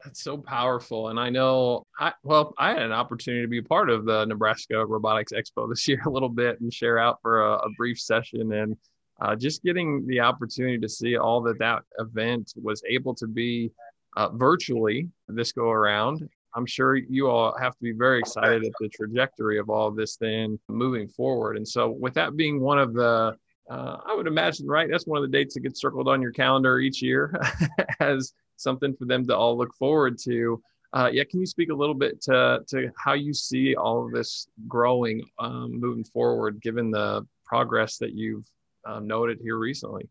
[0.04, 1.10] That's so powerful.
[1.10, 4.86] And I know, I, well, I had an opportunity to be part of the Nebraska
[4.86, 8.54] Robotics Expo this year a little bit and share out for a, a brief session.
[8.54, 8.78] And
[9.22, 13.72] uh, just getting the opportunity to see all that that event was able to be
[14.18, 18.72] uh, virtually this go around I'm sure you all have to be very excited at
[18.80, 21.58] the trajectory of all of this then moving forward.
[21.58, 23.36] And so, with that being one of the,
[23.71, 26.31] uh, I would imagine, right, that's one of the dates that gets circled on your
[26.31, 27.34] calendar each year
[28.01, 30.62] as something for them to all look forward to.
[30.91, 34.12] Uh, yeah, can you speak a little bit to, to how you see all of
[34.12, 38.45] this growing um, moving forward, given the progress that you've
[38.86, 40.10] um, noted here recently?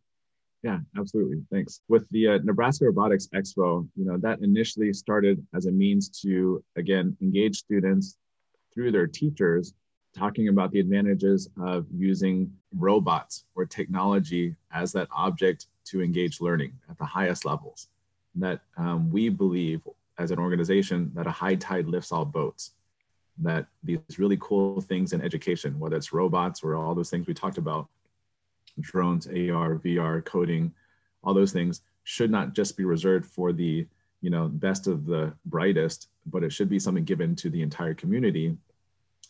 [0.62, 1.42] Yeah, absolutely.
[1.52, 1.82] Thanks.
[1.88, 6.64] With the uh, Nebraska Robotics Expo, you know, that initially started as a means to,
[6.76, 8.16] again, engage students
[8.72, 9.74] through their teachers,
[10.16, 16.72] talking about the advantages of using robots or technology as that object to engage learning
[16.88, 17.88] at the highest levels.
[18.34, 19.82] That um, we believe
[20.18, 22.72] as an organization that a high tide lifts all boats.
[23.38, 27.34] That these really cool things in education, whether it's robots or all those things we
[27.34, 27.88] talked about,
[28.80, 30.72] drones, AR, VR, coding,
[31.24, 33.86] all those things should not just be reserved for the
[34.20, 37.94] you know best of the brightest, but it should be something given to the entire
[37.94, 38.56] community,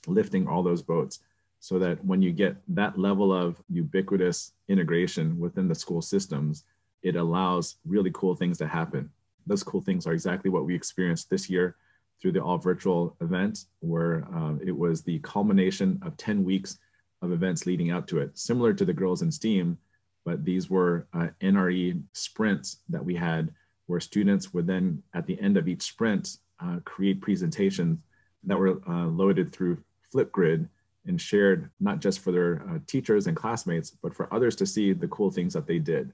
[0.06, 1.20] lifting all those boats
[1.60, 6.64] so that when you get that level of ubiquitous integration within the school systems,
[7.02, 9.10] it allows really cool things to happen.
[9.46, 11.76] Those cool things are exactly what we experienced this year
[12.20, 16.78] through the all virtual event, where um, it was the culmination of 10 weeks
[17.22, 19.78] of events leading up to it, similar to the Girls in STEAM,
[20.24, 23.52] but these were uh, NRE sprints that we had
[23.86, 27.98] where students would then, at the end of each sprint, uh, create presentations
[28.44, 29.76] that were uh, loaded through
[30.12, 30.68] Flipgrid
[31.06, 34.92] and shared not just for their uh, teachers and classmates, but for others to see
[34.92, 36.12] the cool things that they did.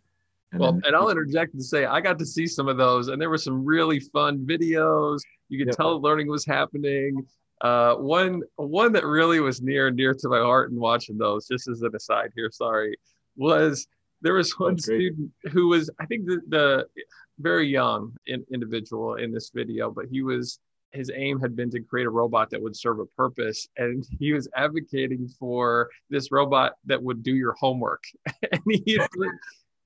[0.52, 3.08] And well, then, and I'll interject and say I got to see some of those,
[3.08, 5.20] and there were some really fun videos.
[5.48, 7.26] You could tell learning was happening.
[7.62, 11.48] Uh, one one that really was near and dear to my heart in watching those,
[11.48, 12.96] just as an aside here, sorry,
[13.36, 13.88] was
[14.22, 16.86] there was one student who was I think the, the
[17.38, 20.58] very young in, individual in this video, but he was
[20.96, 24.32] his aim had been to create a robot that would serve a purpose and he
[24.32, 28.04] was advocating for this robot that would do your homework.
[28.52, 28.98] And he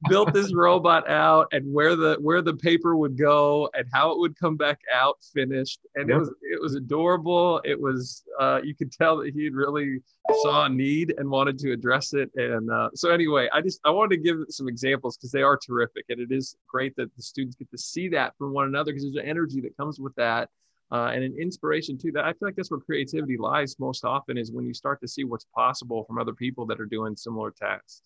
[0.08, 4.18] built this robot out and where the where the paper would go and how it
[4.18, 5.80] would come back out finished.
[5.94, 6.16] And yep.
[6.16, 7.60] it was it was adorable.
[7.64, 10.00] It was uh, you could tell that he really
[10.42, 12.30] saw a need and wanted to address it.
[12.36, 15.56] And uh, so anyway i just i wanted to give some examples because they are
[15.56, 16.04] terrific.
[16.08, 19.04] And it is great that the students get to see that from one another because
[19.04, 20.48] there's an energy that comes with that
[20.92, 24.36] uh, and an inspiration too that i feel like that's where creativity lies most often
[24.36, 27.50] is when you start to see what's possible from other people that are doing similar
[27.50, 28.02] tasks.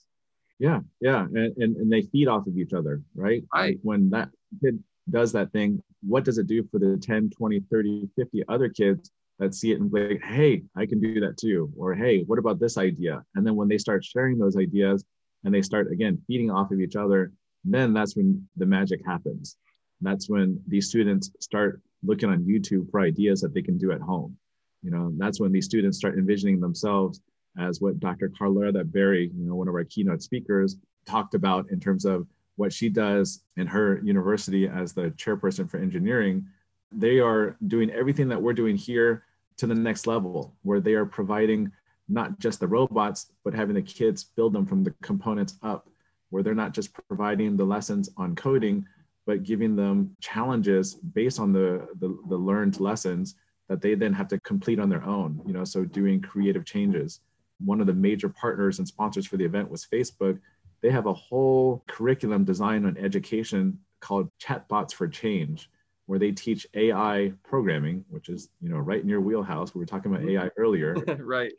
[0.58, 3.42] Yeah yeah and, and, and they feed off of each other right?
[3.54, 3.78] Right.
[3.82, 4.28] When that
[4.62, 8.68] kid does that thing what does it do for the 10 20 30 50 other
[8.68, 12.38] kids that see it and like hey i can do that too or hey what
[12.38, 13.24] about this idea?
[13.34, 15.04] And then when they start sharing those ideas
[15.42, 17.32] and they start again feeding off of each other
[17.64, 19.56] then that's when the magic happens
[20.00, 24.00] that's when these students start looking on youtube for ideas that they can do at
[24.00, 24.36] home
[24.82, 27.20] you know that's when these students start envisioning themselves
[27.58, 28.30] as what Dr.
[28.36, 30.76] Carlotta Berry, you know, one of our keynote speakers,
[31.06, 32.26] talked about in terms of
[32.56, 36.44] what she does in her university as the chairperson for engineering.
[36.92, 39.24] They are doing everything that we're doing here
[39.56, 41.70] to the next level, where they are providing
[42.08, 45.88] not just the robots, but having the kids build them from the components up,
[46.30, 48.84] where they're not just providing the lessons on coding,
[49.26, 53.36] but giving them challenges based on the, the, the learned lessons
[53.68, 57.20] that they then have to complete on their own, you know, so doing creative changes
[57.58, 60.38] one of the major partners and sponsors for the event was Facebook.
[60.82, 65.70] They have a whole curriculum designed on education called Chatbots for Change,
[66.06, 69.74] where they teach AI programming, which is you know right in your wheelhouse.
[69.74, 70.60] We were talking about AI mm-hmm.
[70.60, 71.52] earlier, right?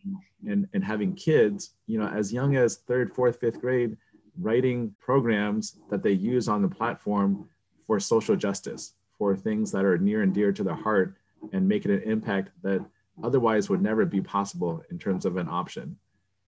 [0.48, 3.98] And and having kids, you know, as young as third, fourth, fifth grade,
[4.40, 7.50] writing programs that they use on the platform
[7.86, 11.16] for social justice, for things that are near and dear to their heart,
[11.54, 12.84] and making an impact that
[13.24, 15.98] otherwise would never be possible in terms of an option.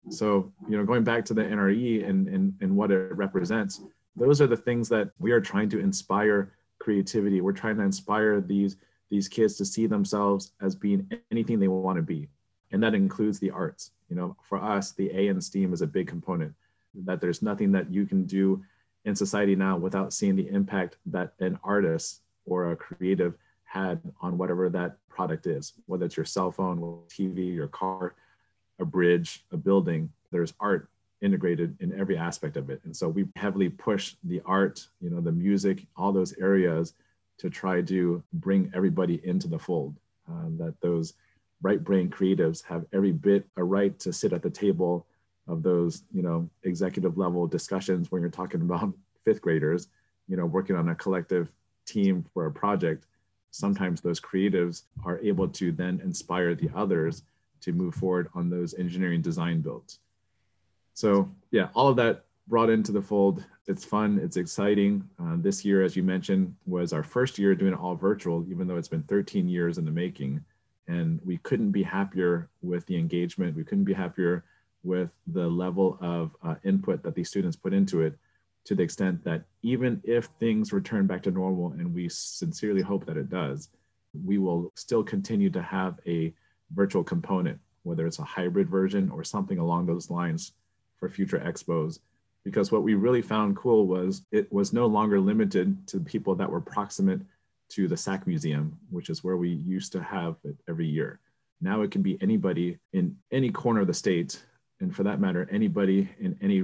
[0.10, 3.82] So, you know, going back to the NRE and, and, and what it represents,
[4.15, 7.41] those are the things that we are trying to inspire creativity.
[7.41, 8.78] We're trying to inspire these,
[9.10, 12.30] these kids to see themselves as being anything they want to be.
[12.71, 13.91] And that includes the arts.
[14.10, 16.54] You know, for us, the A in STEAM is a big component,
[17.06, 18.63] that there's nothing that you can do
[19.08, 24.38] in society now without seeing the impact that an artist or a creative had on
[24.38, 28.15] whatever that product is, whether it's your cell phone, TV, your car,
[28.80, 30.89] a bridge, a building, there's art
[31.22, 32.82] integrated in every aspect of it.
[32.84, 36.93] And so we heavily push the art, you know, the music, all those areas
[37.38, 39.96] to try to bring everybody into the fold.
[40.28, 41.13] Um, that those
[41.62, 45.08] right brain creatives have every bit a right to sit at the table
[45.48, 48.94] of those, you know, executive level discussions when you're talking about
[49.26, 49.88] fifth graders,
[50.28, 51.52] you know, working on a collective
[51.86, 53.06] team for a project
[53.52, 57.24] sometimes those creatives are able to then inspire the others
[57.62, 60.00] to move forward on those engineering design builds.
[60.93, 63.43] So yeah, all of that brought into the fold.
[63.68, 65.08] It's fun, it's exciting.
[65.20, 68.68] Uh, this year, as you mentioned, was our first year doing it all virtual, even
[68.68, 70.43] though it's been 13 years in the making.
[70.88, 73.58] And we couldn't be happier with the engagement.
[73.58, 74.45] We couldn't be happier
[74.88, 78.18] with the level of uh, input that these students put into it
[78.66, 83.06] to the extent that even if things return back to normal, and we sincerely hope
[83.06, 83.70] that it does,
[84.26, 86.34] we will still continue to have a
[86.74, 90.54] virtual component, whether it's a hybrid version or something along those lines
[90.98, 92.00] for future expos,
[92.44, 96.50] because what we really found cool was it was no longer limited to people that
[96.50, 97.22] were proximate
[97.70, 101.20] to the SAC Museum, which is where we used to have it every year.
[101.62, 104.42] Now it can be anybody in any corner of the state,
[104.80, 106.63] and for that matter, anybody in any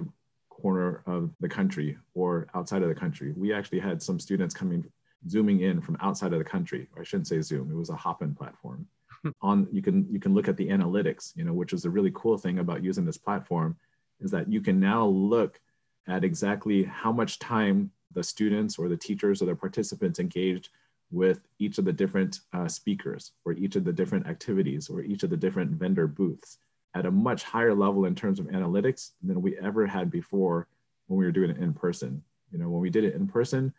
[0.64, 3.34] corner of the country or outside of the country.
[3.36, 4.86] We actually had some students coming,
[5.28, 6.88] zooming in from outside of the country.
[6.96, 8.88] Or I shouldn't say Zoom; it was a Hopin platform.
[9.42, 12.12] On you can you can look at the analytics, you know, which is a really
[12.14, 13.76] cool thing about using this platform,
[14.20, 15.60] is that you can now look
[16.08, 20.70] at exactly how much time the students or the teachers or the participants engaged
[21.12, 25.24] with each of the different uh, speakers or each of the different activities or each
[25.24, 26.58] of the different vendor booths
[26.96, 30.68] at a much higher level in terms of analytics than we ever had before
[31.08, 32.24] when we were doing it in person.
[32.52, 33.74] You know, when we did it in person,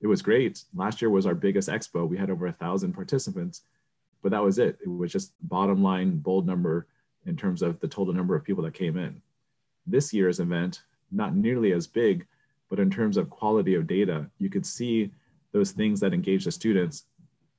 [0.00, 0.64] it was great.
[0.74, 2.08] Last year was our biggest expo.
[2.08, 3.62] We had over a thousand participants,
[4.22, 4.78] but that was it.
[4.82, 6.86] It was just bottom line bold number
[7.24, 9.20] in terms of the total number of people that came in.
[9.86, 12.26] This year's event, not nearly as big,
[12.68, 15.10] but in terms of quality of data, you could see
[15.52, 17.04] those things that engage the students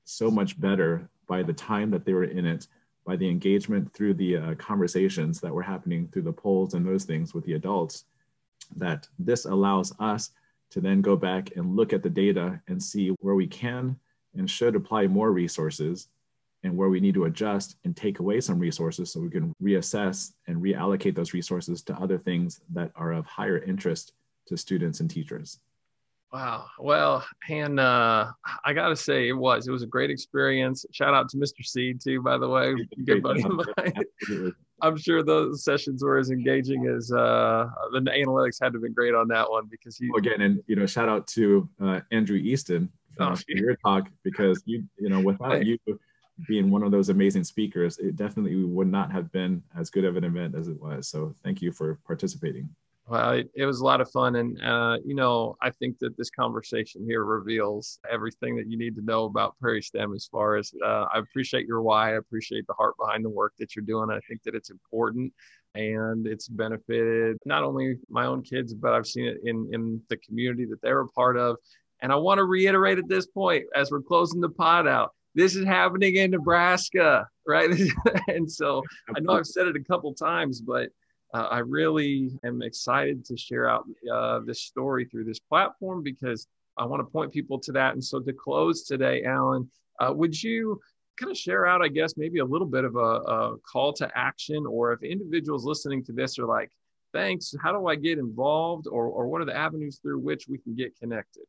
[0.03, 2.67] so much better by the time that they were in it,
[3.07, 7.05] by the engagement through the uh, conversations that were happening through the polls and those
[7.05, 8.03] things with the adults,
[8.75, 10.31] that this allows us
[10.69, 13.97] to then go back and look at the data and see where we can
[14.35, 16.09] and should apply more resources
[16.63, 20.33] and where we need to adjust and take away some resources so we can reassess
[20.47, 24.11] and reallocate those resources to other things that are of higher interest
[24.47, 25.59] to students and teachers.
[26.31, 26.65] Wow.
[26.77, 28.31] Well, and uh,
[28.65, 29.67] I got to say, it was.
[29.67, 30.85] It was a great experience.
[30.91, 31.63] Shout out to Mr.
[31.63, 32.75] C, too, by the way.
[33.05, 34.53] Good buddy of mine.
[34.81, 38.93] I'm sure those sessions were as engaging as uh, the analytics had to have been
[38.93, 40.09] great on that one because he.
[40.17, 44.09] Again, and, you know, shout out to uh, Andrew Easton uh, oh, for your talk
[44.23, 45.79] because you, you know, without you
[46.47, 50.17] being one of those amazing speakers, it definitely would not have been as good of
[50.17, 51.07] an event as it was.
[51.07, 52.69] So thank you for participating.
[53.09, 54.35] Well, it, was a lot of fun.
[54.35, 58.95] And, uh, you know, I think that this conversation here reveals everything that you need
[58.95, 62.09] to know about Prairie STEM as far as uh, I appreciate your why.
[62.11, 64.09] I appreciate the heart behind the work that you're doing.
[64.09, 65.31] I think that it's important
[65.73, 70.17] and it's benefited not only my own kids, but I've seen it in, in the
[70.17, 71.55] community that they're a part of.
[72.01, 75.55] And I want to reiterate at this point, as we're closing the pod out, this
[75.55, 77.69] is happening in Nebraska, right?
[78.27, 78.83] and so
[79.15, 80.89] I know I've said it a couple times, but
[81.33, 86.47] uh, I really am excited to share out uh, this story through this platform because
[86.77, 87.93] I want to point people to that.
[87.93, 89.69] And so to close today, Alan,
[89.99, 90.79] uh, would you
[91.17, 94.09] kind of share out, I guess, maybe a little bit of a, a, call to
[94.15, 96.71] action, or if individuals listening to this are like,
[97.13, 100.59] thanks, how do I get involved, or, or what are the avenues through which we
[100.59, 101.43] can get connected?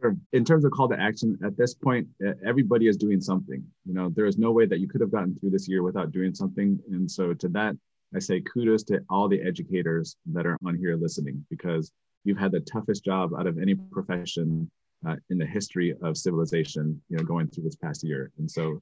[0.00, 0.16] Sure.
[0.32, 2.06] In terms of call to action, at this point,
[2.46, 3.64] everybody is doing something.
[3.84, 6.12] You know, there is no way that you could have gotten through this year without
[6.12, 6.78] doing something.
[6.90, 7.76] And so to that,
[8.14, 11.92] I say kudos to all the educators that are on here listening because
[12.24, 14.70] you've had the toughest job out of any profession
[15.06, 18.30] uh, in the history of civilization, you know, going through this past year.
[18.38, 18.80] And so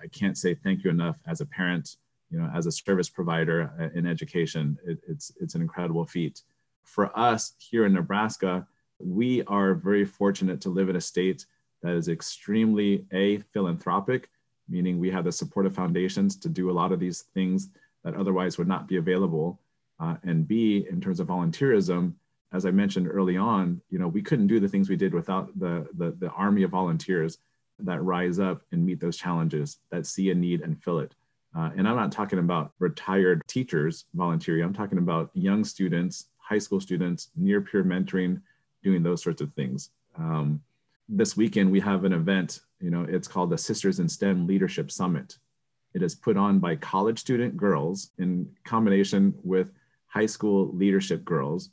[0.00, 1.96] I can't say thank you enough as a parent,
[2.30, 4.78] you know, as a service provider uh, in education.
[4.86, 6.42] It, it's, it's an incredible feat.
[6.84, 8.66] For us here in Nebraska,
[8.98, 11.46] we are very fortunate to live in a state
[11.82, 14.28] that is extremely a philanthropic,
[14.68, 17.70] meaning we have the supportive foundations to do a lot of these things
[18.06, 19.58] that otherwise would not be available.
[19.98, 22.14] Uh, and B, in terms of volunteerism,
[22.52, 25.50] as I mentioned early on, you know, we couldn't do the things we did without
[25.58, 27.38] the, the, the army of volunteers
[27.80, 31.16] that rise up and meet those challenges, that see a need and fill it.
[31.54, 34.62] Uh, and I'm not talking about retired teachers volunteering.
[34.62, 38.40] I'm talking about young students, high school students, near peer mentoring,
[38.84, 39.90] doing those sorts of things.
[40.16, 40.62] Um,
[41.08, 42.60] this weekend we have an event.
[42.80, 45.38] You know, it's called the Sisters in STEM Leadership Summit,
[45.96, 49.68] it is put on by college student girls in combination with
[50.08, 51.70] high school leadership girls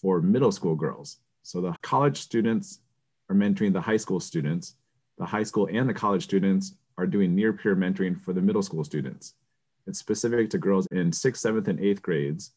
[0.00, 1.18] for middle school girls.
[1.42, 2.80] So the college students
[3.28, 4.76] are mentoring the high school students.
[5.18, 8.62] The high school and the college students are doing near peer mentoring for the middle
[8.62, 9.34] school students.
[9.86, 12.52] It's specific to girls in sixth, seventh, and eighth grades.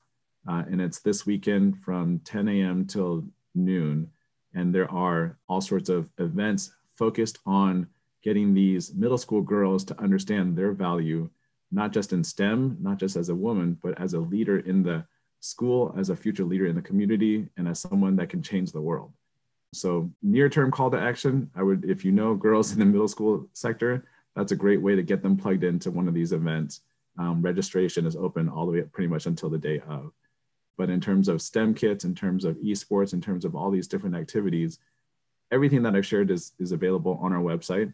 [0.47, 2.86] Uh, and it's this weekend from 10 a.m.
[2.86, 4.09] till noon.
[4.53, 7.88] And there are all sorts of events focused on
[8.22, 11.30] getting these middle school girls to understand their value,
[11.72, 15.05] not just in STEM, not just as a woman, but as a leader in the
[15.39, 18.82] school, as a future leader in the community, and as someone that can change the
[18.82, 19.11] world.
[19.74, 23.07] So, near term call to action, I would, if you know girls in the middle
[23.07, 24.05] school sector,
[24.36, 26.82] that's a great way to get them plugged into one of these events.
[27.17, 30.11] Um, registration is open all the way up pretty much until the day of.
[30.78, 33.88] But in terms of STEM kits, in terms of esports, in terms of all these
[33.88, 34.80] different activities,
[35.51, 37.93] everything that I've shared is, is available on our website.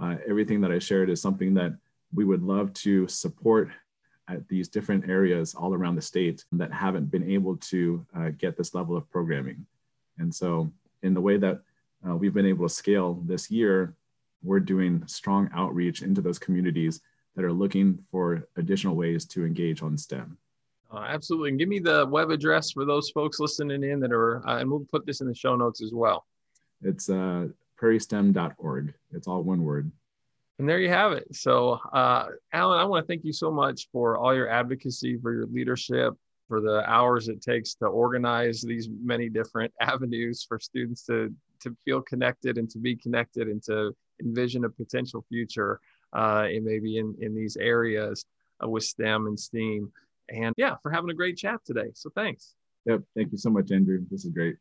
[0.00, 1.72] Uh, everything that I shared is something that
[2.14, 3.70] we would love to support
[4.28, 8.56] at these different areas all around the state that haven't been able to uh, get
[8.56, 9.66] this level of programming.
[10.18, 10.70] And so,
[11.02, 11.60] in the way that
[12.06, 13.94] uh, we've been able to scale this year,
[14.42, 17.00] we're doing strong outreach into those communities
[17.34, 20.36] that are looking for additional ways to engage on STEM.
[20.92, 21.50] Uh, absolutely.
[21.50, 24.70] And give me the web address for those folks listening in that are, uh, and
[24.70, 26.26] we'll put this in the show notes as well.
[26.82, 27.48] It's uh,
[27.80, 28.94] prairiestem.org.
[29.12, 29.90] It's all one word.
[30.58, 31.34] And there you have it.
[31.34, 35.32] So, uh, Alan, I want to thank you so much for all your advocacy, for
[35.32, 36.14] your leadership,
[36.48, 41.76] for the hours it takes to organize these many different avenues for students to to
[41.84, 45.80] feel connected and to be connected and to envision a potential future
[46.12, 48.24] uh, in maybe in in these areas
[48.62, 49.92] uh, with STEM and STEAM.
[50.30, 51.90] And yeah, for having a great chat today.
[51.94, 52.54] So thanks.
[52.86, 53.02] Yep.
[53.14, 54.04] Thank you so much, Andrew.
[54.10, 54.56] This is great.